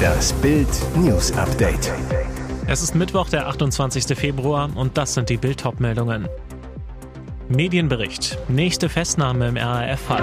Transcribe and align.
Das 0.00 0.32
Bild 0.34 0.68
News 0.96 1.32
Update. 1.32 1.92
Es 2.66 2.82
ist 2.82 2.94
Mittwoch, 2.94 3.28
der 3.28 3.48
28. 3.48 4.16
Februar 4.18 4.70
und 4.74 4.96
das 4.96 5.14
sind 5.14 5.28
die 5.28 5.36
Bild 5.36 5.62
meldungen 5.80 6.28
Medienbericht. 7.48 8.38
Nächste 8.48 8.88
Festnahme 8.88 9.48
im 9.48 9.56
RAF-Fall. 9.56 10.22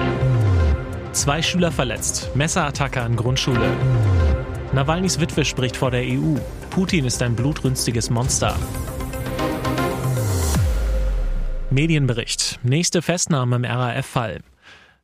Zwei 1.11 1.41
Schüler 1.41 1.71
verletzt. 1.71 2.31
Messerattacke 2.35 3.01
an 3.01 3.15
Grundschule. 3.15 3.69
Nawalnys 4.71 5.19
Witwe 5.19 5.43
spricht 5.43 5.75
vor 5.75 5.91
der 5.91 6.03
EU. 6.03 6.35
Putin 6.69 7.05
ist 7.05 7.21
ein 7.21 7.35
blutrünstiges 7.35 8.09
Monster. 8.09 8.55
Medienbericht. 11.69 12.59
Nächste 12.63 13.01
Festnahme 13.01 13.57
im 13.57 13.65
RAF-Fall. 13.65 14.39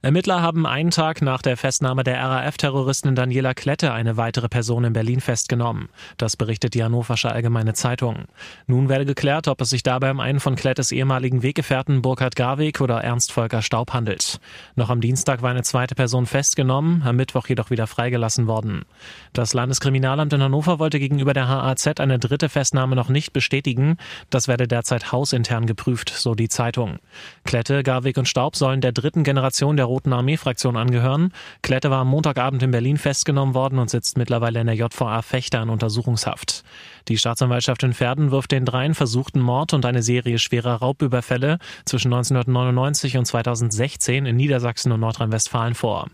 Ermittler 0.03 0.41
haben 0.41 0.67
einen 0.67 0.91
Tag 0.91 1.21
nach 1.21 1.41
der 1.41 1.55
Festnahme 1.55 2.03
der 2.03 2.21
RAF-Terroristin 2.21 3.15
Daniela 3.15 3.53
Klette 3.53 3.93
eine 3.93 4.17
weitere 4.17 4.49
Person 4.49 4.83
in 4.83 4.91
Berlin 4.91 5.21
festgenommen. 5.21 5.87
Das 6.17 6.35
berichtet 6.35 6.73
die 6.73 6.83
Hannoversche 6.83 7.31
Allgemeine 7.31 7.73
Zeitung. 7.73 8.25
Nun 8.67 8.89
werde 8.89 9.05
geklärt, 9.05 9.47
ob 9.47 9.61
es 9.61 9.69
sich 9.69 9.81
dabei 9.81 10.11
um 10.11 10.19
einen 10.19 10.41
von 10.41 10.57
Klettes 10.57 10.91
ehemaligen 10.91 11.41
Weggefährten 11.41 12.01
Burkhard 12.01 12.35
Garweg 12.35 12.81
oder 12.81 13.01
Ernst 13.01 13.31
Volker 13.31 13.61
Staub 13.61 13.93
handelt. 13.93 14.41
Noch 14.75 14.89
am 14.89 14.99
Dienstag 14.99 15.41
war 15.41 15.51
eine 15.51 15.63
zweite 15.63 15.95
Person 15.95 16.25
festgenommen, 16.25 17.01
am 17.03 17.15
Mittwoch 17.15 17.47
jedoch 17.47 17.69
wieder 17.69 17.87
freigelassen 17.87 18.45
worden. 18.45 18.83
Das 19.31 19.53
Landeskriminalamt 19.53 20.33
in 20.33 20.43
Hannover 20.43 20.79
wollte 20.79 20.99
gegenüber 20.99 21.31
der 21.31 21.47
HAZ 21.47 22.01
eine 22.01 22.19
dritte 22.19 22.49
Festnahme 22.49 22.97
noch 22.97 23.07
nicht 23.07 23.31
bestätigen. 23.31 23.95
Das 24.29 24.49
werde 24.49 24.67
derzeit 24.67 25.13
hausintern 25.13 25.65
geprüft, 25.65 26.09
so 26.09 26.35
die 26.35 26.49
Zeitung. 26.49 26.99
Klette, 27.45 27.83
Garweg 27.83 28.17
und 28.17 28.27
Staub 28.27 28.57
sollen 28.57 28.81
der 28.81 28.91
dritten 28.91 29.23
Generation 29.23 29.77
der 29.77 29.92
Roten 29.93 30.11
Armee-Fraktion 30.11 30.75
angehören. 30.75 31.31
Klette 31.61 31.91
war 31.91 31.99
am 31.99 32.07
Montagabend 32.07 32.63
in 32.63 32.71
Berlin 32.71 32.97
festgenommen 32.97 33.53
worden 33.53 33.77
und 33.77 33.91
sitzt 33.91 34.17
mittlerweile 34.17 34.59
in 34.59 34.65
der 34.65 34.75
JVA 34.75 35.21
Fechter 35.21 35.61
in 35.61 35.69
Untersuchungshaft. 35.69 36.63
Die 37.09 37.19
Staatsanwaltschaft 37.19 37.83
in 37.83 37.93
Verden 37.93 38.31
wirft 38.31 38.51
den 38.51 38.65
dreien 38.65 38.95
versuchten 38.95 39.39
Mord 39.39 39.71
und 39.71 39.85
eine 39.85 40.01
Serie 40.01 40.39
schwerer 40.39 40.77
Raubüberfälle 40.77 41.59
zwischen 41.85 42.11
1999 42.11 43.17
und 43.17 43.25
2016 43.25 44.25
in 44.25 44.35
Niedersachsen 44.35 44.91
und 44.91 45.01
Nordrhein-Westfalen 45.01 45.75
vor. 45.75 46.07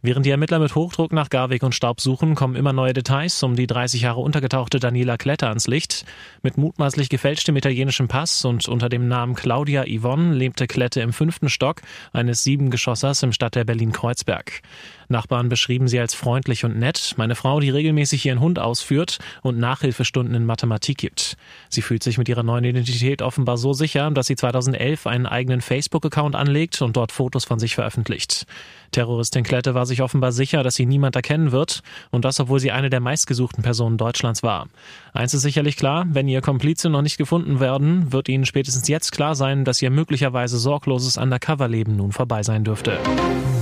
Während 0.00 0.24
die 0.24 0.30
Ermittler 0.30 0.60
mit 0.60 0.76
Hochdruck 0.76 1.12
nach 1.12 1.28
Garweg 1.28 1.64
und 1.64 1.74
Staub 1.74 2.00
suchen, 2.00 2.36
kommen 2.36 2.54
immer 2.54 2.72
neue 2.72 2.92
Details 2.92 3.42
um 3.42 3.56
die 3.56 3.66
30 3.66 4.02
Jahre 4.02 4.20
untergetauchte 4.20 4.78
Daniela 4.78 5.16
Kletter 5.16 5.48
ans 5.48 5.66
Licht. 5.66 6.04
Mit 6.40 6.56
mutmaßlich 6.56 7.08
gefälschtem 7.08 7.56
italienischem 7.56 8.06
Pass 8.06 8.44
und 8.44 8.68
unter 8.68 8.88
dem 8.88 9.08
Namen 9.08 9.34
Claudia 9.34 9.84
Yvonne 9.88 10.34
lebte 10.34 10.68
Klette 10.68 11.00
im 11.00 11.12
fünften 11.12 11.48
Stock 11.48 11.82
eines 12.12 12.44
Siebengeschossers 12.44 13.24
im 13.24 13.32
Stadtteil 13.32 13.64
Berlin-Kreuzberg. 13.64 14.62
Nachbarn 15.08 15.48
beschrieben 15.48 15.88
sie 15.88 15.98
als 15.98 16.14
freundlich 16.14 16.64
und 16.64 16.78
nett, 16.78 17.14
meine 17.16 17.34
Frau, 17.34 17.60
die 17.60 17.70
regelmäßig 17.70 18.26
ihren 18.26 18.40
Hund 18.40 18.58
ausführt 18.58 19.18
und 19.42 19.58
Nachhilfestunden 19.58 20.34
in 20.34 20.44
Mathematik 20.44 20.98
gibt. 20.98 21.36
Sie 21.68 21.82
fühlt 21.82 22.02
sich 22.02 22.18
mit 22.18 22.28
ihrer 22.28 22.42
neuen 22.42 22.64
Identität 22.64 23.22
offenbar 23.22 23.56
so 23.56 23.72
sicher, 23.72 24.10
dass 24.10 24.26
sie 24.26 24.36
2011 24.36 25.06
einen 25.06 25.26
eigenen 25.26 25.60
Facebook-Account 25.60 26.36
anlegt 26.36 26.82
und 26.82 26.96
dort 26.96 27.12
Fotos 27.12 27.44
von 27.44 27.58
sich 27.58 27.74
veröffentlicht. 27.74 28.46
Terroristin 28.90 29.44
Klette 29.44 29.74
war 29.74 29.86
sich 29.86 30.02
offenbar 30.02 30.32
sicher, 30.32 30.62
dass 30.62 30.74
sie 30.74 30.86
niemand 30.86 31.16
erkennen 31.16 31.52
wird 31.52 31.82
und 32.10 32.24
das, 32.24 32.40
obwohl 32.40 32.60
sie 32.60 32.72
eine 32.72 32.90
der 32.90 33.00
meistgesuchten 33.00 33.62
Personen 33.62 33.98
Deutschlands 33.98 34.42
war. 34.42 34.68
Eins 35.12 35.34
ist 35.34 35.42
sicherlich 35.42 35.76
klar, 35.76 36.06
wenn 36.08 36.28
ihr 36.28 36.40
Komplize 36.40 36.88
noch 36.88 37.02
nicht 37.02 37.18
gefunden 37.18 37.60
werden, 37.60 38.12
wird 38.12 38.28
ihnen 38.28 38.46
spätestens 38.46 38.88
jetzt 38.88 39.12
klar 39.12 39.34
sein, 39.34 39.64
dass 39.64 39.82
ihr 39.82 39.90
möglicherweise 39.90 40.58
sorgloses 40.58 41.16
Undercover-Leben 41.16 41.96
nun 41.96 42.12
vorbei 42.12 42.42
sein 42.42 42.64
dürfte. 42.64 42.98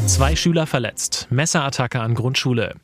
Zwei 0.07 0.37
Schüler 0.37 0.69
verletzt. 0.69 1.27
Messerattacke 1.31 2.01
an 2.01 2.15
Grundschule. 2.15 2.77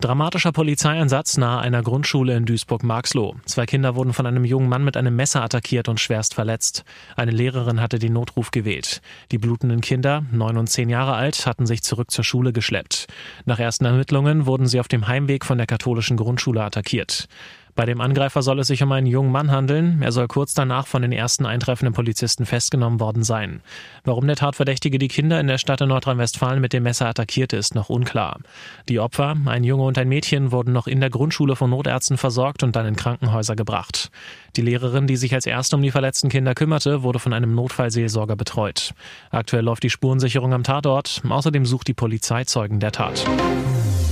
Dramatischer 0.00 0.50
Polizeieinsatz 0.50 1.36
nahe 1.36 1.60
einer 1.60 1.82
Grundschule 1.82 2.34
in 2.34 2.46
Duisburg-Marxloh. 2.46 3.36
Zwei 3.44 3.66
Kinder 3.66 3.96
wurden 3.96 4.14
von 4.14 4.24
einem 4.24 4.46
jungen 4.46 4.70
Mann 4.70 4.82
mit 4.82 4.96
einem 4.96 5.14
Messer 5.14 5.42
attackiert 5.42 5.88
und 5.88 6.00
schwerst 6.00 6.32
verletzt. 6.32 6.84
Eine 7.16 7.32
Lehrerin 7.32 7.82
hatte 7.82 7.98
den 7.98 8.14
Notruf 8.14 8.50
gewählt. 8.50 9.02
Die 9.30 9.36
blutenden 9.36 9.82
Kinder, 9.82 10.24
neun 10.32 10.56
und 10.56 10.68
zehn 10.68 10.88
Jahre 10.88 11.12
alt, 11.12 11.44
hatten 11.44 11.66
sich 11.66 11.82
zurück 11.82 12.10
zur 12.10 12.24
Schule 12.24 12.54
geschleppt. 12.54 13.08
Nach 13.44 13.58
ersten 13.58 13.84
Ermittlungen 13.84 14.46
wurden 14.46 14.66
sie 14.66 14.80
auf 14.80 14.88
dem 14.88 15.06
Heimweg 15.06 15.44
von 15.44 15.58
der 15.58 15.66
katholischen 15.66 16.16
Grundschule 16.16 16.64
attackiert. 16.64 17.28
Bei 17.74 17.86
dem 17.86 18.00
Angreifer 18.00 18.42
soll 18.42 18.58
es 18.60 18.66
sich 18.66 18.82
um 18.82 18.92
einen 18.92 19.06
jungen 19.06 19.32
Mann 19.32 19.50
handeln. 19.50 20.02
Er 20.02 20.12
soll 20.12 20.28
kurz 20.28 20.54
danach 20.54 20.86
von 20.86 21.02
den 21.02 21.12
ersten 21.12 21.46
eintreffenden 21.46 21.94
Polizisten 21.94 22.46
festgenommen 22.46 23.00
worden 23.00 23.22
sein. 23.22 23.62
Warum 24.04 24.26
der 24.26 24.36
Tatverdächtige 24.36 24.98
die 24.98 25.08
Kinder 25.08 25.40
in 25.40 25.46
der 25.46 25.58
Stadt 25.58 25.80
in 25.80 25.88
Nordrhein-Westfalen 25.88 26.60
mit 26.60 26.72
dem 26.72 26.82
Messer 26.82 27.06
attackierte, 27.06 27.56
ist 27.56 27.74
noch 27.74 27.88
unklar. 27.88 28.40
Die 28.88 29.00
Opfer, 29.00 29.36
ein 29.46 29.64
Junge 29.64 29.84
und 29.84 29.98
ein 29.98 30.08
Mädchen, 30.08 30.52
wurden 30.52 30.72
noch 30.72 30.86
in 30.86 31.00
der 31.00 31.10
Grundschule 31.10 31.56
von 31.56 31.70
Notärzten 31.70 32.18
versorgt 32.18 32.62
und 32.62 32.76
dann 32.76 32.86
in 32.86 32.96
Krankenhäuser 32.96 33.56
gebracht. 33.56 34.10
Die 34.56 34.62
Lehrerin, 34.62 35.06
die 35.06 35.16
sich 35.16 35.34
als 35.34 35.46
erste 35.46 35.76
um 35.76 35.82
die 35.82 35.90
verletzten 35.90 36.28
Kinder 36.28 36.54
kümmerte, 36.54 37.02
wurde 37.02 37.18
von 37.18 37.32
einem 37.32 37.54
Notfallseelsorger 37.54 38.36
betreut. 38.36 38.94
Aktuell 39.30 39.64
läuft 39.64 39.82
die 39.82 39.90
Spurensicherung 39.90 40.52
am 40.52 40.64
Tatort. 40.64 41.22
Außerdem 41.28 41.64
sucht 41.64 41.88
die 41.88 41.94
Polizei 41.94 42.44
Zeugen 42.44 42.80
der 42.80 42.92
Tat. 42.92 43.24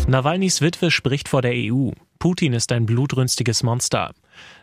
Nawalnys 0.06 0.62
Witwe 0.62 0.90
spricht 0.90 1.28
vor 1.28 1.42
der 1.42 1.52
EU. 1.54 1.90
Putin 2.18 2.52
ist 2.52 2.72
ein 2.72 2.84
blutrünstiges 2.84 3.62
Monster. 3.62 4.12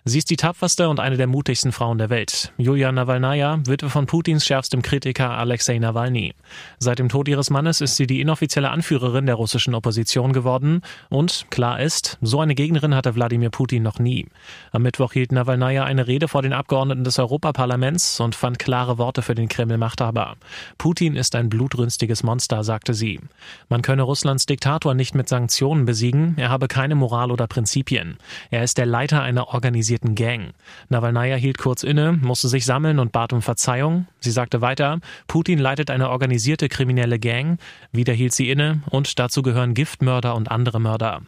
Sie 0.07 0.19
ist 0.19 0.29
die 0.29 0.35
tapferste 0.35 0.87
und 0.87 0.99
eine 0.99 1.17
der 1.17 1.25
mutigsten 1.25 1.71
Frauen 1.71 1.97
der 1.97 2.11
Welt. 2.11 2.53
Julia 2.59 2.91
Nawalnaja, 2.91 3.57
Witwe 3.65 3.89
von 3.89 4.05
Putins 4.05 4.45
schärfstem 4.45 4.83
Kritiker 4.83 5.31
Alexei 5.31 5.79
Nawalny. 5.79 6.35
Seit 6.77 6.99
dem 6.99 7.09
Tod 7.09 7.27
ihres 7.27 7.49
Mannes 7.49 7.81
ist 7.81 7.95
sie 7.95 8.05
die 8.05 8.21
inoffizielle 8.21 8.69
Anführerin 8.69 9.25
der 9.25 9.33
russischen 9.33 9.73
Opposition 9.73 10.31
geworden. 10.31 10.83
Und 11.09 11.47
klar 11.49 11.79
ist, 11.79 12.19
so 12.21 12.39
eine 12.39 12.53
Gegnerin 12.53 12.93
hatte 12.93 13.15
Wladimir 13.15 13.49
Putin 13.49 13.81
noch 13.81 13.97
nie. 13.97 14.27
Am 14.71 14.83
Mittwoch 14.83 15.11
hielt 15.11 15.31
Nawalnaja 15.31 15.85
eine 15.85 16.05
Rede 16.05 16.27
vor 16.27 16.43
den 16.43 16.53
Abgeordneten 16.53 17.03
des 17.03 17.17
Europaparlaments 17.17 18.19
und 18.19 18.35
fand 18.35 18.59
klare 18.59 18.99
Worte 18.99 19.23
für 19.23 19.33
den 19.33 19.49
Kreml-Machthaber. 19.49 20.35
Putin 20.77 21.15
ist 21.15 21.33
ein 21.33 21.49
blutrünstiges 21.49 22.21
Monster, 22.21 22.63
sagte 22.63 22.93
sie. 22.93 23.21
Man 23.69 23.81
könne 23.81 24.03
Russlands 24.03 24.45
Diktator 24.45 24.93
nicht 24.93 25.15
mit 25.15 25.29
Sanktionen 25.29 25.85
besiegen, 25.85 26.35
er 26.37 26.49
habe 26.49 26.67
keine 26.67 26.93
Moral 26.93 27.31
oder 27.31 27.47
Prinzipien. 27.47 28.17
Er 28.51 28.63
ist 28.63 28.77
der 28.77 28.85
Leiter 28.85 29.23
einer 29.23 29.47
organisierten 29.47 29.94
organisierten 29.95 30.15
Gang. 30.15 30.53
Nawalnaja 30.89 31.35
hielt 31.35 31.57
kurz 31.57 31.83
inne, 31.83 32.13
musste 32.13 32.47
sich 32.47 32.65
sammeln 32.65 32.99
und 32.99 33.11
bat 33.11 33.33
um 33.33 33.41
Verzeihung. 33.41 34.07
Sie 34.19 34.31
sagte 34.31 34.61
weiter, 34.61 34.99
Putin 35.27 35.59
leitet 35.59 35.89
eine 35.89 36.09
organisierte 36.09 36.69
kriminelle 36.69 37.19
Gang. 37.19 37.57
Wieder 37.91 38.13
hielt 38.13 38.33
sie 38.33 38.49
inne 38.49 38.81
und 38.89 39.19
dazu 39.19 39.41
gehören 39.41 39.73
Giftmörder 39.73 40.35
und 40.35 40.51
andere 40.51 40.79
Mörder. 40.79 41.21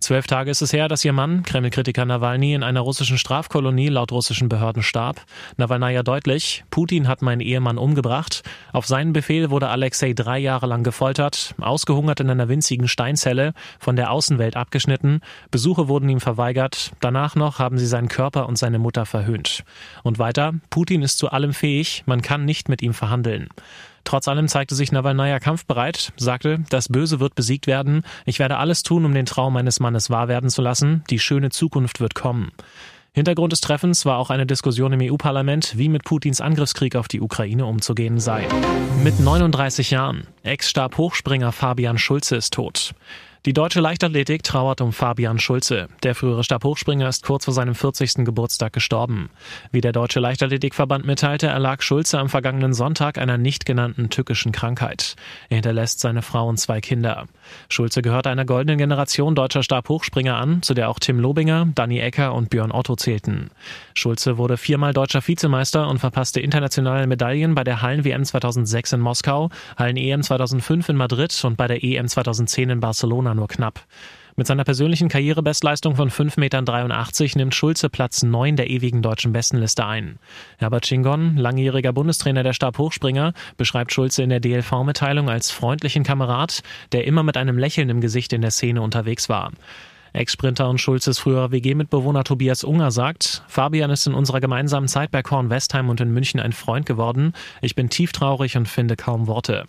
Zwölf 0.00 0.26
Tage 0.26 0.50
ist 0.50 0.62
es 0.62 0.72
her, 0.72 0.88
dass 0.88 1.04
ihr 1.04 1.12
Mann, 1.12 1.42
Kreml-Kritiker 1.42 2.04
Nawalny, 2.04 2.54
in 2.54 2.62
einer 2.62 2.80
russischen 2.80 3.18
Strafkolonie 3.18 3.88
laut 3.88 4.12
russischen 4.12 4.48
Behörden 4.48 4.82
starb. 4.82 5.20
Nawalnaja 5.56 6.04
deutlich, 6.04 6.64
Putin 6.70 7.08
hat 7.08 7.20
meinen 7.20 7.40
Ehemann 7.40 7.78
umgebracht. 7.78 8.42
Auf 8.72 8.86
seinen 8.86 9.12
Befehl 9.12 9.50
wurde 9.50 9.68
Alexei 9.68 10.12
drei 10.12 10.38
Jahre 10.38 10.66
lang 10.66 10.84
gefoltert, 10.84 11.54
ausgehungert 11.60 12.20
in 12.20 12.30
einer 12.30 12.48
winzigen 12.48 12.86
Steinzelle, 12.86 13.54
von 13.80 13.96
der 13.96 14.12
Außenwelt 14.12 14.56
abgeschnitten. 14.56 15.20
Besuche 15.50 15.88
wurden 15.88 16.08
ihm 16.08 16.20
verweigert. 16.20 16.92
Danach 17.00 17.34
noch 17.34 17.58
haben 17.58 17.78
sie 17.78 17.86
seinen 17.86 18.07
seinen 18.08 18.16
Körper 18.16 18.48
und 18.48 18.56
seine 18.56 18.78
Mutter 18.78 19.06
verhöhnt. 19.06 19.64
Und 20.02 20.18
weiter, 20.18 20.54
Putin 20.70 21.02
ist 21.02 21.18
zu 21.18 21.30
allem 21.30 21.52
fähig, 21.52 22.02
man 22.06 22.22
kann 22.22 22.44
nicht 22.44 22.68
mit 22.68 22.82
ihm 22.82 22.94
verhandeln. 22.94 23.48
Trotz 24.04 24.28
allem 24.28 24.48
zeigte 24.48 24.74
sich 24.74 24.90
Nawalnaja 24.92 25.38
kampfbereit, 25.38 26.12
sagte, 26.16 26.60
das 26.70 26.88
Böse 26.88 27.20
wird 27.20 27.34
besiegt 27.34 27.66
werden, 27.66 28.02
ich 28.24 28.38
werde 28.38 28.56
alles 28.56 28.82
tun, 28.82 29.04
um 29.04 29.12
den 29.12 29.26
Traum 29.26 29.52
meines 29.52 29.80
Mannes 29.80 30.08
wahr 30.08 30.28
werden 30.28 30.48
zu 30.48 30.62
lassen, 30.62 31.04
die 31.10 31.18
schöne 31.18 31.50
Zukunft 31.50 32.00
wird 32.00 32.14
kommen. 32.14 32.52
Hintergrund 33.12 33.52
des 33.52 33.60
Treffens 33.60 34.06
war 34.06 34.18
auch 34.18 34.30
eine 34.30 34.46
Diskussion 34.46 34.92
im 34.92 35.00
EU-Parlament, 35.02 35.76
wie 35.76 35.88
mit 35.88 36.04
Putins 36.04 36.40
Angriffskrieg 36.40 36.94
auf 36.94 37.08
die 37.08 37.20
Ukraine 37.20 37.66
umzugehen 37.66 38.20
sei. 38.20 38.46
Mit 39.02 39.18
39 39.18 39.90
Jahren. 39.90 40.26
Ex-Stab-Hochspringer 40.44 41.52
Fabian 41.52 41.98
Schulze 41.98 42.36
ist 42.36 42.54
tot. 42.54 42.94
Die 43.46 43.52
deutsche 43.52 43.80
Leichtathletik 43.80 44.42
trauert 44.42 44.80
um 44.80 44.92
Fabian 44.92 45.38
Schulze. 45.38 45.88
Der 46.02 46.16
frühere 46.16 46.42
Stabhochspringer 46.42 47.08
ist 47.08 47.24
kurz 47.24 47.44
vor 47.44 47.54
seinem 47.54 47.76
40. 47.76 48.24
Geburtstag 48.24 48.72
gestorben. 48.72 49.30
Wie 49.70 49.80
der 49.80 49.92
Deutsche 49.92 50.18
Leichtathletikverband 50.18 51.06
mitteilte, 51.06 51.46
erlag 51.46 51.82
Schulze 51.82 52.18
am 52.18 52.28
vergangenen 52.28 52.74
Sonntag 52.74 53.16
einer 53.16 53.38
nicht 53.38 53.64
genannten 53.64 54.10
tückischen 54.10 54.50
Krankheit. 54.50 55.14
Er 55.50 55.58
hinterlässt 55.58 56.00
seine 56.00 56.22
Frau 56.22 56.48
und 56.48 56.58
zwei 56.58 56.80
Kinder. 56.80 57.26
Schulze 57.68 58.02
gehört 58.02 58.26
einer 58.26 58.44
goldenen 58.44 58.76
Generation 58.76 59.36
deutscher 59.36 59.62
Stabhochspringer 59.62 60.36
an, 60.36 60.60
zu 60.62 60.74
der 60.74 60.88
auch 60.88 60.98
Tim 60.98 61.20
Lobinger, 61.20 61.68
Danny 61.76 62.00
Ecker 62.00 62.34
und 62.34 62.50
Björn 62.50 62.72
Otto 62.72 62.96
zählten. 62.96 63.50
Schulze 63.94 64.36
wurde 64.36 64.56
viermal 64.56 64.92
deutscher 64.92 65.26
Vizemeister 65.26 65.86
und 65.86 66.00
verpasste 66.00 66.40
internationale 66.40 67.06
Medaillen 67.06 67.54
bei 67.54 67.62
der 67.62 67.82
Hallen-WM 67.82 68.24
2006 68.24 68.94
in 68.94 69.00
Moskau, 69.00 69.50
Hallen-EM 69.76 70.24
2005 70.24 70.88
in 70.88 70.96
Madrid 70.96 71.44
und 71.44 71.56
bei 71.56 71.68
der 71.68 71.84
EM 71.84 72.08
2010 72.08 72.70
in 72.70 72.80
Barcelona 72.80 73.27
nur 73.34 73.48
knapp. 73.48 73.84
Mit 74.38 74.46
seiner 74.46 74.62
persönlichen 74.62 75.08
Karrierebestleistung 75.08 75.96
von 75.96 76.10
5,83 76.10 76.38
Metern 76.38 77.38
nimmt 77.38 77.54
Schulze 77.56 77.88
Platz 77.88 78.22
9 78.22 78.54
der 78.54 78.70
ewigen 78.70 79.02
deutschen 79.02 79.32
Bestenliste 79.32 79.84
ein. 79.84 80.20
Herbert 80.58 80.86
Schingon, 80.86 81.36
langjähriger 81.36 81.92
Bundestrainer 81.92 82.44
der 82.44 82.52
Stabhochspringer, 82.52 83.32
beschreibt 83.56 83.92
Schulze 83.92 84.22
in 84.22 84.30
der 84.30 84.38
DLV-Mitteilung 84.38 85.28
als 85.28 85.50
freundlichen 85.50 86.04
Kamerad, 86.04 86.62
der 86.92 87.04
immer 87.04 87.24
mit 87.24 87.36
einem 87.36 87.58
Lächeln 87.58 87.90
im 87.90 88.00
Gesicht 88.00 88.32
in 88.32 88.42
der 88.42 88.52
Szene 88.52 88.80
unterwegs 88.80 89.28
war. 89.28 89.50
Ex-Sprinter 90.18 90.68
und 90.68 90.80
Schulzes 90.80 91.20
früherer 91.20 91.52
WG-Mitbewohner 91.52 92.24
Tobias 92.24 92.64
Unger 92.64 92.90
sagt, 92.90 93.44
Fabian 93.46 93.90
ist 93.90 94.08
in 94.08 94.14
unserer 94.14 94.40
gemeinsamen 94.40 94.88
Zeit 94.88 95.12
bei 95.12 95.22
Korn-Westheim 95.22 95.88
und 95.88 96.00
in 96.00 96.12
München 96.12 96.40
ein 96.40 96.52
Freund 96.52 96.86
geworden. 96.86 97.34
Ich 97.62 97.76
bin 97.76 97.88
tief 97.88 98.10
traurig 98.10 98.56
und 98.56 98.68
finde 98.68 98.96
kaum 98.96 99.28
Worte. 99.28 99.66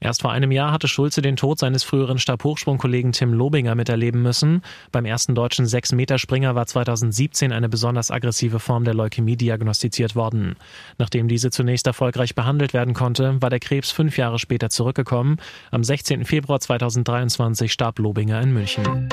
Erst 0.00 0.22
vor 0.22 0.32
einem 0.32 0.50
Jahr 0.50 0.72
hatte 0.72 0.88
Schulze 0.88 1.22
den 1.22 1.36
Tod 1.36 1.60
seines 1.60 1.84
früheren 1.84 2.18
Stabhochsprungkollegen 2.18 3.12
Tim 3.12 3.32
Lobinger 3.32 3.76
miterleben 3.76 4.20
müssen. 4.20 4.62
Beim 4.90 5.04
ersten 5.04 5.36
deutschen 5.36 5.64
6-Meter-Springer 5.64 6.56
war 6.56 6.66
2017 6.66 7.52
eine 7.52 7.68
besonders 7.68 8.10
aggressive 8.10 8.58
Form 8.58 8.84
der 8.84 8.94
Leukämie 8.94 9.36
diagnostiziert 9.36 10.16
worden. 10.16 10.56
Nachdem 10.98 11.28
diese 11.28 11.50
zunächst 11.50 11.86
erfolgreich 11.86 12.34
behandelt 12.34 12.74
werden 12.74 12.94
konnte, 12.94 13.40
war 13.40 13.48
der 13.48 13.60
Krebs 13.60 13.92
fünf 13.92 14.18
Jahre 14.18 14.40
später 14.40 14.70
zurückgekommen. 14.70 15.36
Am 15.70 15.84
16. 15.84 16.24
Februar 16.24 16.58
2023 16.58 17.72
starb 17.72 18.00
Lobinger 18.00 18.40
in 18.42 18.52
München. 18.52 19.08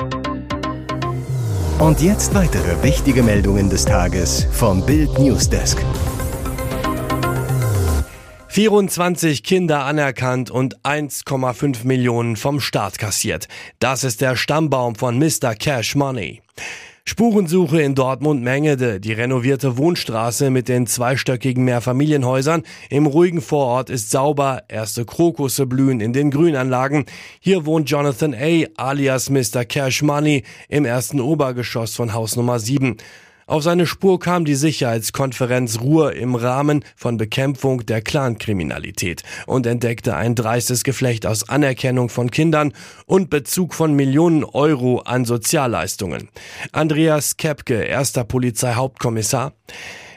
Und 1.78 2.00
jetzt 2.00 2.34
weitere 2.34 2.82
wichtige 2.82 3.22
Meldungen 3.22 3.68
des 3.68 3.84
Tages 3.84 4.46
vom 4.52 4.84
Bild 4.84 5.18
Newsdesk. 5.18 5.84
24 8.48 9.42
Kinder 9.42 9.84
anerkannt 9.86 10.50
und 10.50 10.78
1,5 10.82 11.86
Millionen 11.86 12.36
vom 12.36 12.60
Staat 12.60 12.98
kassiert. 12.98 13.48
Das 13.78 14.04
ist 14.04 14.20
der 14.20 14.36
Stammbaum 14.36 14.94
von 14.94 15.18
Mr. 15.18 15.54
Cash 15.54 15.94
Money. 15.94 16.42
Spurensuche 17.04 17.82
in 17.82 17.96
Dortmund-Mengede, 17.96 19.00
die 19.00 19.12
renovierte 19.12 19.76
Wohnstraße 19.76 20.50
mit 20.50 20.68
den 20.68 20.86
zweistöckigen 20.86 21.64
Mehrfamilienhäusern 21.64 22.62
im 22.90 23.06
ruhigen 23.06 23.40
Vorort 23.40 23.90
ist 23.90 24.12
sauber, 24.12 24.62
erste 24.68 25.04
Krokusse 25.04 25.66
blühen 25.66 26.00
in 26.00 26.12
den 26.12 26.30
Grünanlagen. 26.30 27.06
Hier 27.40 27.66
wohnt 27.66 27.90
Jonathan 27.90 28.34
A. 28.34 28.66
alias 28.76 29.30
Mr. 29.30 29.64
Cash 29.64 30.02
Money 30.02 30.44
im 30.68 30.84
ersten 30.84 31.20
Obergeschoss 31.20 31.96
von 31.96 32.14
Haus 32.14 32.36
Nummer 32.36 32.60
7. 32.60 32.96
Auf 33.46 33.62
seine 33.64 33.86
Spur 33.86 34.20
kam 34.20 34.44
die 34.44 34.54
Sicherheitskonferenz 34.54 35.80
Ruhr 35.80 36.14
im 36.14 36.34
Rahmen 36.36 36.84
von 36.94 37.16
Bekämpfung 37.16 37.84
der 37.84 38.00
Clankriminalität 38.00 39.22
und 39.46 39.66
entdeckte 39.66 40.14
ein 40.14 40.34
dreistes 40.34 40.84
Geflecht 40.84 41.26
aus 41.26 41.48
Anerkennung 41.48 42.08
von 42.08 42.30
Kindern 42.30 42.72
und 43.06 43.30
Bezug 43.30 43.74
von 43.74 43.94
Millionen 43.94 44.44
Euro 44.44 45.00
an 45.00 45.24
Sozialleistungen. 45.24 46.28
Andreas 46.70 47.36
Kepke, 47.36 47.82
erster 47.82 48.24
Polizeihauptkommissar. 48.24 49.54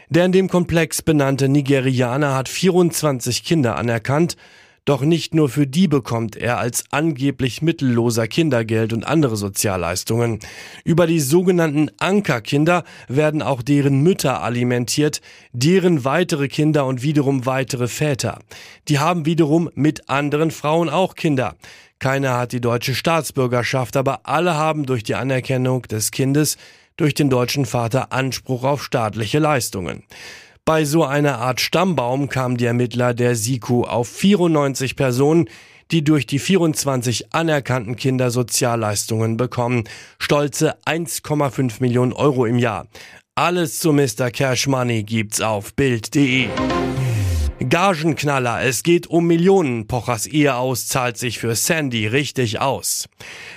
Der 0.09 0.25
in 0.25 0.31
dem 0.31 0.49
Komplex 0.49 1.01
benannte 1.01 1.49
Nigerianer 1.49 2.35
hat 2.35 2.47
24 2.47 3.43
Kinder 3.43 3.75
anerkannt, 3.75 4.37
doch 4.85 5.01
nicht 5.01 5.33
nur 5.33 5.49
für 5.49 5.65
die 5.65 5.87
bekommt 5.87 6.35
er 6.35 6.59
als 6.59 6.83
angeblich 6.91 7.61
mittelloser 7.63 8.27
Kindergeld 8.27 8.93
und 8.93 9.05
andere 9.05 9.35
Sozialleistungen. 9.35 10.39
Über 10.83 11.07
die 11.07 11.19
sogenannten 11.19 11.89
Ankerkinder 11.97 12.83
werden 13.07 13.41
auch 13.41 13.63
deren 13.63 14.01
Mütter 14.01 14.41
alimentiert, 14.43 15.21
deren 15.51 16.05
weitere 16.05 16.47
Kinder 16.47 16.85
und 16.85 17.01
wiederum 17.01 17.47
weitere 17.47 17.87
Väter. 17.87 18.39
Die 18.87 18.99
haben 18.99 19.25
wiederum 19.25 19.69
mit 19.73 20.07
anderen 20.07 20.51
Frauen 20.51 20.89
auch 20.89 21.15
Kinder. 21.15 21.55
Keiner 21.97 22.37
hat 22.37 22.51
die 22.51 22.61
deutsche 22.61 22.93
Staatsbürgerschaft, 22.93 23.97
aber 23.97 24.21
alle 24.23 24.53
haben 24.53 24.85
durch 24.85 25.03
die 25.03 25.15
Anerkennung 25.15 25.81
des 25.83 26.11
Kindes 26.11 26.57
durch 26.97 27.13
den 27.13 27.29
deutschen 27.29 27.65
Vater 27.65 28.11
Anspruch 28.11 28.63
auf 28.63 28.83
staatliche 28.83 29.39
Leistungen. 29.39 30.03
Bei 30.67 30.83
so 30.83 31.03
einer 31.03 31.37
Art 31.37 31.61
Stammbaum 31.61 32.27
kam 32.27 32.57
die 32.57 32.65
Ermittler 32.65 33.13
der 33.13 33.35
SIKU 33.35 33.83
auf 33.83 34.07
94 34.07 34.95
Personen, 34.95 35.47
die 35.91 36.03
durch 36.03 36.25
die 36.25 36.39
24 36.39 37.35
anerkannten 37.35 37.95
Kinder 37.95 38.31
Sozialleistungen 38.31 39.37
bekommen. 39.37 39.83
Stolze 40.17 40.75
1,5 40.87 41.81
Millionen 41.81 42.13
Euro 42.13 42.47
im 42.47 42.57
Jahr. 42.57 42.87
Alles 43.35 43.77
zu 43.77 43.93
Mr. 43.93 44.31
Cash 44.31 44.65
Money 44.65 45.03
gibt's 45.03 45.39
auf 45.39 45.75
Bild.de. 45.75 46.47
Gagenknaller, 47.57 48.63
es 48.63 48.83
geht 48.83 49.07
um 49.07 49.27
Millionen. 49.27 49.87
Pochers 49.87 50.27
Ehe 50.27 50.55
aus 50.55 50.89
zahlt 50.89 51.17
sich 51.17 51.39
für 51.39 51.55
Sandy 51.55 52.05
richtig 52.05 52.59
aus. 52.59 53.07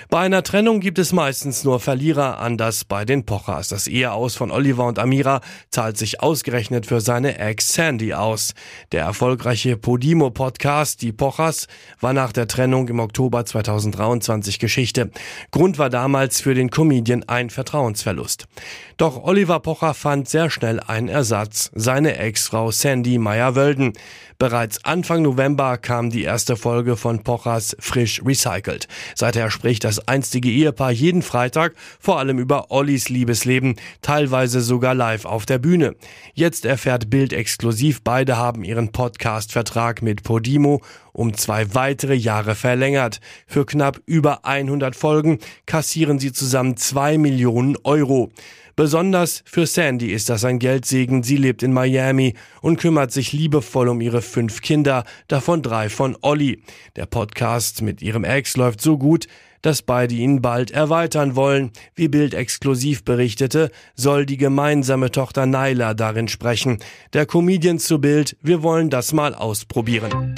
Bei 0.09 0.21
einer 0.21 0.41
Trennung 0.41 0.79
gibt 0.79 0.99
es 0.99 1.11
meistens 1.11 1.65
nur 1.65 1.81
Verlierer, 1.81 2.39
anders 2.39 2.85
bei 2.85 3.03
den 3.03 3.25
Pochers. 3.25 3.67
Das 3.67 3.87
Eheaus 3.87 4.37
von 4.37 4.51
Oliver 4.51 4.85
und 4.85 4.99
Amira 4.99 5.41
zahlt 5.69 5.97
sich 5.97 6.21
ausgerechnet 6.21 6.85
für 6.85 7.01
seine 7.01 7.39
Ex 7.39 7.73
Sandy 7.73 8.13
aus. 8.13 8.53
Der 8.93 9.03
erfolgreiche 9.03 9.75
Podimo-Podcast 9.75 11.01
Die 11.01 11.11
Pochers 11.11 11.67
war 11.99 12.13
nach 12.13 12.31
der 12.31 12.47
Trennung 12.47 12.87
im 12.87 13.01
Oktober 13.01 13.45
2023 13.45 14.59
Geschichte. 14.59 15.11
Grund 15.51 15.77
war 15.77 15.89
damals 15.89 16.39
für 16.39 16.53
den 16.53 16.69
Comedian 16.69 17.25
ein 17.27 17.49
Vertrauensverlust. 17.49 18.47
Doch 18.95 19.21
Oliver 19.23 19.59
Pocher 19.59 19.93
fand 19.93 20.29
sehr 20.29 20.49
schnell 20.49 20.79
einen 20.79 21.09
Ersatz, 21.09 21.69
seine 21.75 22.17
Ex-Frau 22.17 22.71
Sandy 22.71 23.17
Meyer-Wölden. 23.17 23.88
Bereits 24.37 24.85
Anfang 24.85 25.21
November 25.21 25.77
kam 25.77 26.09
die 26.09 26.23
erste 26.23 26.55
Folge 26.55 26.95
von 26.95 27.23
Pochers 27.23 27.75
Frisch 27.79 28.21
Recycelt. 28.25 28.87
Seither 29.15 29.51
spricht 29.51 29.83
das 29.83 30.07
einstige 30.07 30.49
Ehepaar 30.49 30.91
jeden 30.91 31.21
Freitag 31.21 31.75
vor 31.99 32.19
allem 32.19 32.39
über 32.39 32.71
Ollis 32.71 33.09
Liebesleben, 33.09 33.75
teilweise 34.01 34.61
sogar 34.61 34.95
live 34.95 35.25
auf 35.25 35.45
der 35.45 35.59
Bühne. 35.59 35.95
Jetzt 36.33 36.65
erfährt 36.65 37.09
Bild 37.09 37.33
exklusiv, 37.33 38.01
beide 38.01 38.37
haben 38.37 38.63
ihren 38.63 38.91
Podcast-Vertrag 38.91 40.01
mit 40.01 40.23
Podimo 40.23 40.81
um 41.11 41.33
zwei 41.33 41.73
weitere 41.75 42.13
Jahre 42.13 42.55
verlängert. 42.55 43.19
Für 43.45 43.65
knapp 43.65 43.99
über 44.05 44.45
100 44.45 44.95
Folgen 44.95 45.39
kassieren 45.65 46.17
sie 46.17 46.31
zusammen 46.31 46.77
zwei 46.77 47.17
Millionen 47.17 47.75
Euro. 47.83 48.31
Besonders 48.75 49.43
für 49.45 49.65
Sandy 49.65 50.11
ist 50.11 50.29
das 50.29 50.45
ein 50.45 50.59
Geldsegen. 50.59 51.23
Sie 51.23 51.37
lebt 51.37 51.63
in 51.63 51.73
Miami 51.73 52.35
und 52.61 52.77
kümmert 52.79 53.11
sich 53.11 53.33
liebevoll 53.33 53.89
um 53.89 54.01
ihre 54.01 54.21
fünf 54.21 54.61
Kinder, 54.61 55.03
davon 55.27 55.61
drei 55.61 55.89
von 55.89 56.17
Olli. 56.21 56.63
Der 56.95 57.05
Podcast 57.05 57.81
mit 57.81 58.01
ihrem 58.01 58.23
Ex 58.23 58.57
läuft 58.57 58.81
so 58.81 58.97
gut, 58.97 59.27
dass 59.61 59.81
beide 59.81 60.15
ihn 60.15 60.41
bald 60.41 60.71
erweitern 60.71 61.35
wollen. 61.35 61.71
Wie 61.95 62.07
Bild 62.07 62.33
exklusiv 62.33 63.03
berichtete, 63.03 63.71
soll 63.95 64.25
die 64.25 64.37
gemeinsame 64.37 65.11
Tochter 65.11 65.45
Naila 65.45 65.93
darin 65.93 66.27
sprechen. 66.27 66.79
Der 67.13 67.25
Comedian 67.25 67.79
zu 67.79 67.99
Bild, 67.99 68.37
wir 68.41 68.63
wollen 68.63 68.89
das 68.89 69.13
mal 69.13 69.35
ausprobieren. 69.35 70.35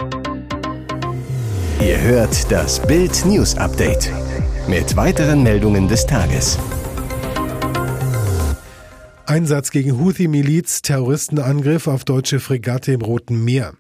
Ihr 1.81 2.00
hört 2.00 2.51
das 2.51 2.80
Bild 2.86 3.25
News 3.25 3.56
Update 3.57 4.12
mit 4.68 4.95
weiteren 4.95 5.42
Meldungen 5.42 5.88
des 5.88 6.06
Tages. 6.06 6.60
Einsatz 9.31 9.71
gegen 9.71 9.97
Houthi-Miliz, 9.97 10.81
Terroristenangriff 10.81 11.88
auf 11.88 12.04
deutsche 12.04 12.42
Fregatte 12.42 12.92
im 12.92 13.00
Roten 13.00 13.45
Meer. 13.45 13.76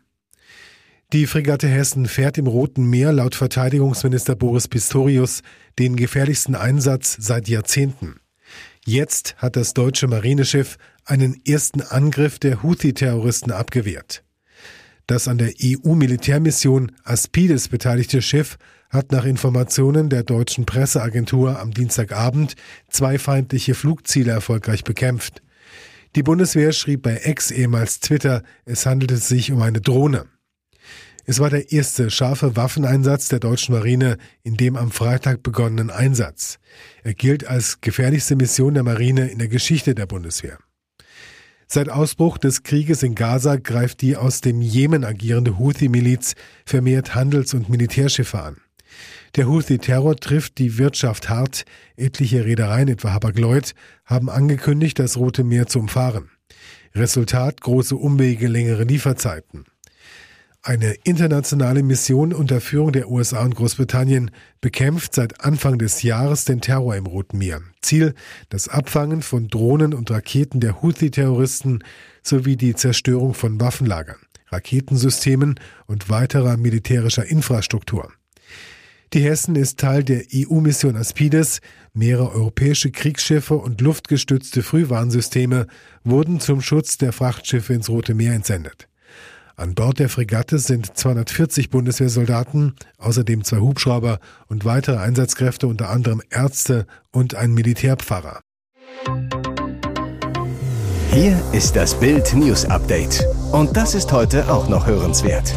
Die 1.11 1.27
Fregatte 1.27 1.67
Hessen 1.67 2.05
fährt 2.05 2.37
im 2.37 2.47
Roten 2.47 2.85
Meer 2.85 3.11
laut 3.11 3.35
Verteidigungsminister 3.35 4.37
Boris 4.37 4.69
Pistorius 4.69 5.41
den 5.77 5.97
gefährlichsten 5.97 6.55
Einsatz 6.55 7.17
seit 7.19 7.49
Jahrzehnten. 7.49 8.21
Jetzt 8.85 9.35
hat 9.39 9.57
das 9.57 9.73
deutsche 9.73 10.07
Marineschiff 10.07 10.77
einen 11.03 11.41
ersten 11.45 11.81
Angriff 11.81 12.39
der 12.39 12.63
Houthi-Terroristen 12.63 13.51
abgewehrt. 13.51 14.23
Das 15.05 15.27
an 15.27 15.37
der 15.37 15.51
EU-Militärmission 15.61 16.93
Aspides 17.03 17.67
beteiligte 17.67 18.21
Schiff 18.21 18.57
hat 18.91 19.11
nach 19.11 19.25
Informationen 19.25 20.09
der 20.09 20.23
deutschen 20.23 20.65
Presseagentur 20.65 21.59
am 21.59 21.71
Dienstagabend 21.71 22.55
zwei 22.89 23.17
feindliche 23.17 23.73
Flugziele 23.73 24.31
erfolgreich 24.31 24.83
bekämpft. 24.83 25.41
Die 26.15 26.23
Bundeswehr 26.23 26.73
schrieb 26.73 27.03
bei 27.03 27.15
Ex 27.15 27.51
ehemals 27.51 28.01
Twitter, 28.01 28.43
es 28.65 28.85
handelte 28.85 29.17
sich 29.17 29.51
um 29.51 29.61
eine 29.61 29.79
Drohne. 29.79 30.25
Es 31.25 31.39
war 31.39 31.49
der 31.49 31.71
erste 31.71 32.09
scharfe 32.09 32.57
Waffeneinsatz 32.57 33.29
der 33.29 33.39
deutschen 33.39 33.73
Marine 33.73 34.17
in 34.43 34.57
dem 34.57 34.75
am 34.75 34.91
Freitag 34.91 35.43
begonnenen 35.43 35.89
Einsatz. 35.89 36.59
Er 37.03 37.13
gilt 37.13 37.47
als 37.47 37.79
gefährlichste 37.79 38.35
Mission 38.35 38.73
der 38.73 38.83
Marine 38.83 39.29
in 39.29 39.39
der 39.39 39.47
Geschichte 39.47 39.95
der 39.95 40.07
Bundeswehr. 40.07 40.57
Seit 41.67 41.87
Ausbruch 41.87 42.37
des 42.37 42.63
Krieges 42.63 43.01
in 43.01 43.15
Gaza 43.15 43.55
greift 43.55 44.01
die 44.01 44.17
aus 44.17 44.41
dem 44.41 44.61
Jemen 44.61 45.05
agierende 45.05 45.57
Houthi-Miliz 45.57 46.33
vermehrt 46.65 47.15
Handels- 47.15 47.53
und 47.53 47.69
Militärschiffe 47.69 48.41
an. 48.41 48.57
Der 49.35 49.47
Houthi-Terror 49.47 50.17
trifft 50.17 50.57
die 50.57 50.77
Wirtschaft 50.77 51.29
hart. 51.29 51.65
Etliche 51.95 52.45
Reedereien, 52.45 52.87
etwa 52.87 53.13
Hapag-Lloyd, 53.13 53.73
haben 54.05 54.29
angekündigt, 54.29 54.99
das 54.99 55.17
Rote 55.17 55.43
Meer 55.43 55.67
zu 55.67 55.79
umfahren. 55.79 56.29
Resultat 56.93 57.61
große 57.61 57.95
Umwege, 57.95 58.47
längere 58.47 58.83
Lieferzeiten. 58.83 59.65
Eine 60.63 60.93
internationale 61.05 61.81
Mission 61.81 62.33
unter 62.33 62.61
Führung 62.61 62.91
der 62.91 63.09
USA 63.09 63.43
und 63.43 63.55
Großbritannien 63.55 64.29
bekämpft 64.59 65.15
seit 65.15 65.43
Anfang 65.43 65.79
des 65.79 66.03
Jahres 66.03 66.45
den 66.45 66.61
Terror 66.61 66.95
im 66.95 67.07
Roten 67.07 67.39
Meer. 67.39 67.61
Ziel 67.81 68.13
das 68.49 68.67
Abfangen 68.67 69.23
von 69.23 69.47
Drohnen 69.47 69.91
und 69.95 70.11
Raketen 70.11 70.59
der 70.59 70.83
Houthi-Terroristen 70.83 71.83
sowie 72.21 72.57
die 72.57 72.75
Zerstörung 72.75 73.33
von 73.33 73.59
Waffenlagern, 73.59 74.19
Raketensystemen 74.49 75.59
und 75.87 76.11
weiterer 76.11 76.57
militärischer 76.57 77.25
Infrastruktur. 77.25 78.11
Die 79.13 79.23
Hessen 79.23 79.57
ist 79.57 79.77
Teil 79.77 80.05
der 80.05 80.23
EU-Mission 80.33 80.95
Aspides. 80.95 81.59
Mehrere 81.93 82.31
europäische 82.31 82.91
Kriegsschiffe 82.91 83.55
und 83.55 83.81
luftgestützte 83.81 84.63
Frühwarnsysteme 84.63 85.67
wurden 86.05 86.39
zum 86.39 86.61
Schutz 86.61 86.97
der 86.97 87.11
Frachtschiffe 87.11 87.73
ins 87.73 87.89
Rote 87.89 88.13
Meer 88.13 88.33
entsendet. 88.33 88.87
An 89.57 89.75
Bord 89.75 89.99
der 89.99 90.07
Fregatte 90.07 90.59
sind 90.59 90.97
240 90.97 91.69
Bundeswehrsoldaten, 91.69 92.75
außerdem 92.99 93.43
zwei 93.43 93.57
Hubschrauber 93.57 94.19
und 94.47 94.63
weitere 94.63 94.97
Einsatzkräfte, 94.97 95.67
unter 95.67 95.89
anderem 95.89 96.21
Ärzte 96.29 96.87
und 97.11 97.35
ein 97.35 97.53
Militärpfarrer. 97.53 98.39
Hier 101.11 101.37
ist 101.51 101.75
das 101.75 101.99
Bild 101.99 102.33
News 102.33 102.63
Update. 102.63 103.25
Und 103.51 103.75
das 103.75 103.93
ist 103.93 104.13
heute 104.13 104.49
auch 104.49 104.69
noch 104.69 104.87
hörenswert. 104.87 105.53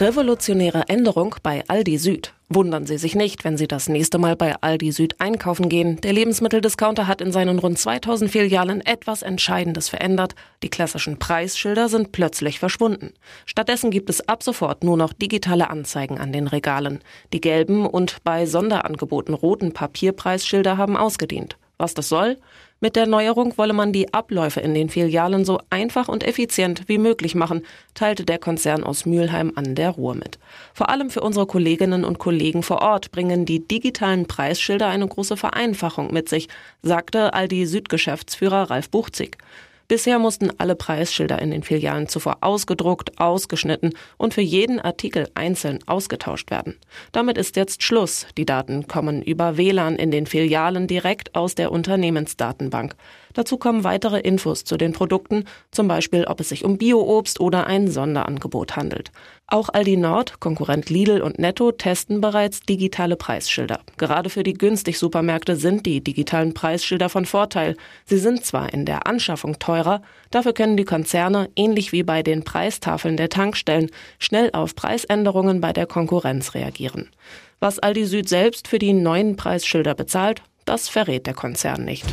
Revolutionäre 0.00 0.84
Änderung 0.86 1.34
bei 1.42 1.64
Aldi 1.66 1.98
Süd. 1.98 2.32
Wundern 2.48 2.86
Sie 2.86 2.98
sich 2.98 3.16
nicht, 3.16 3.42
wenn 3.42 3.56
Sie 3.56 3.66
das 3.66 3.88
nächste 3.88 4.18
Mal 4.18 4.36
bei 4.36 4.54
Aldi 4.60 4.92
Süd 4.92 5.16
einkaufen 5.18 5.68
gehen. 5.68 6.00
Der 6.02 6.12
Lebensmitteldiscounter 6.12 7.08
hat 7.08 7.20
in 7.20 7.32
seinen 7.32 7.58
rund 7.58 7.80
2000 7.80 8.30
Filialen 8.30 8.80
etwas 8.80 9.22
Entscheidendes 9.22 9.88
verändert. 9.88 10.36
Die 10.62 10.68
klassischen 10.68 11.18
Preisschilder 11.18 11.88
sind 11.88 12.12
plötzlich 12.12 12.60
verschwunden. 12.60 13.12
Stattdessen 13.44 13.90
gibt 13.90 14.08
es 14.08 14.28
ab 14.28 14.44
sofort 14.44 14.84
nur 14.84 14.96
noch 14.96 15.12
digitale 15.12 15.68
Anzeigen 15.68 16.18
an 16.18 16.32
den 16.32 16.46
Regalen. 16.46 17.00
Die 17.32 17.40
gelben 17.40 17.84
und 17.84 18.18
bei 18.22 18.46
Sonderangeboten 18.46 19.34
roten 19.34 19.72
Papierpreisschilder 19.72 20.76
haben 20.76 20.96
ausgedient. 20.96 21.58
Was 21.76 21.94
das 21.94 22.08
soll? 22.08 22.38
Mit 22.80 22.94
der 22.94 23.06
Neuerung 23.06 23.58
wolle 23.58 23.72
man 23.72 23.92
die 23.92 24.14
Abläufe 24.14 24.60
in 24.60 24.72
den 24.72 24.88
Filialen 24.88 25.44
so 25.44 25.58
einfach 25.68 26.06
und 26.06 26.22
effizient 26.22 26.84
wie 26.86 26.98
möglich 26.98 27.34
machen, 27.34 27.62
teilte 27.94 28.24
der 28.24 28.38
Konzern 28.38 28.84
aus 28.84 29.04
Mülheim 29.04 29.52
an 29.56 29.74
der 29.74 29.90
Ruhr 29.90 30.14
mit. 30.14 30.38
Vor 30.74 30.88
allem 30.88 31.10
für 31.10 31.22
unsere 31.22 31.46
Kolleginnen 31.46 32.04
und 32.04 32.20
Kollegen 32.20 32.62
vor 32.62 32.80
Ort 32.80 33.10
bringen 33.10 33.44
die 33.44 33.66
digitalen 33.66 34.26
Preisschilder 34.26 34.86
eine 34.86 35.08
große 35.08 35.36
Vereinfachung 35.36 36.12
mit 36.12 36.28
sich, 36.28 36.46
sagte 36.80 37.34
Aldi 37.34 37.66
Südgeschäftsführer 37.66 38.70
Ralf 38.70 38.90
Buchzig. 38.90 39.38
Bisher 39.88 40.18
mussten 40.18 40.50
alle 40.58 40.76
Preisschilder 40.76 41.40
in 41.40 41.50
den 41.50 41.62
Filialen 41.62 42.08
zuvor 42.08 42.38
ausgedruckt, 42.42 43.18
ausgeschnitten 43.18 43.94
und 44.18 44.34
für 44.34 44.42
jeden 44.42 44.78
Artikel 44.80 45.28
einzeln 45.34 45.78
ausgetauscht 45.86 46.50
werden. 46.50 46.76
Damit 47.10 47.38
ist 47.38 47.56
jetzt 47.56 47.82
Schluss. 47.82 48.26
Die 48.36 48.44
Daten 48.44 48.86
kommen 48.86 49.22
über 49.22 49.56
WLAN 49.56 49.96
in 49.96 50.10
den 50.10 50.26
Filialen 50.26 50.88
direkt 50.88 51.34
aus 51.34 51.54
der 51.54 51.72
Unternehmensdatenbank. 51.72 52.96
Dazu 53.34 53.56
kommen 53.56 53.84
weitere 53.84 54.20
Infos 54.20 54.64
zu 54.64 54.76
den 54.76 54.92
Produkten, 54.92 55.44
zum 55.70 55.88
Beispiel 55.88 56.24
ob 56.24 56.40
es 56.40 56.48
sich 56.48 56.64
um 56.64 56.78
Bioobst 56.78 57.40
oder 57.40 57.66
ein 57.66 57.88
Sonderangebot 57.88 58.76
handelt. 58.76 59.10
Auch 59.46 59.70
Aldi 59.70 59.96
Nord, 59.96 60.40
Konkurrent 60.40 60.90
Lidl 60.90 61.22
und 61.22 61.38
Netto 61.38 61.72
testen 61.72 62.20
bereits 62.20 62.60
digitale 62.60 63.16
Preisschilder. 63.16 63.80
Gerade 63.96 64.28
für 64.28 64.42
die 64.42 64.52
günstig 64.52 64.98
Supermärkte 64.98 65.56
sind 65.56 65.86
die 65.86 66.02
digitalen 66.02 66.52
Preisschilder 66.52 67.08
von 67.08 67.24
Vorteil. 67.24 67.76
Sie 68.04 68.18
sind 68.18 68.44
zwar 68.44 68.72
in 68.74 68.84
der 68.84 69.06
Anschaffung 69.06 69.58
teurer, 69.58 70.02
dafür 70.30 70.52
können 70.52 70.76
die 70.76 70.84
Konzerne, 70.84 71.48
ähnlich 71.56 71.92
wie 71.92 72.02
bei 72.02 72.22
den 72.22 72.44
Preistafeln 72.44 73.16
der 73.16 73.30
Tankstellen, 73.30 73.90
schnell 74.18 74.50
auf 74.52 74.74
Preisänderungen 74.74 75.62
bei 75.62 75.72
der 75.72 75.86
Konkurrenz 75.86 76.54
reagieren. 76.54 77.08
Was 77.60 77.78
Aldi 77.78 78.04
Süd 78.04 78.28
selbst 78.28 78.68
für 78.68 78.78
die 78.78 78.92
neuen 78.92 79.36
Preisschilder 79.36 79.94
bezahlt, 79.94 80.42
das 80.64 80.88
verrät 80.88 81.26
der 81.26 81.34
Konzern 81.34 81.84
nicht. 81.84 82.04